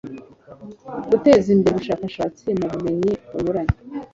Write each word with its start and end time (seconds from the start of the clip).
guteza 1.11 1.47
imbere 1.53 1.73
ubushakashatsi 1.75 2.45
mu 2.59 2.65
bumenyi 2.71 3.11
bunyuranye 3.31 3.75